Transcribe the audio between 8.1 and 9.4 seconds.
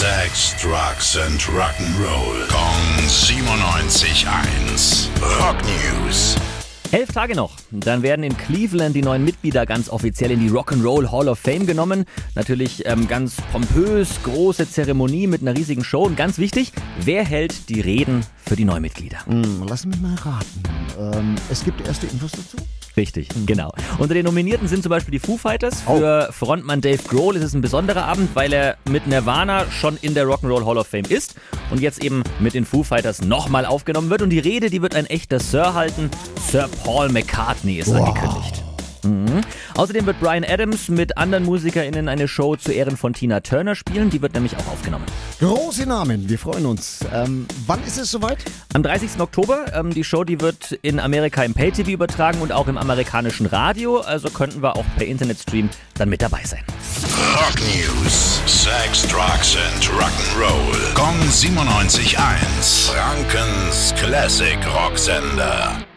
in Cleveland die neuen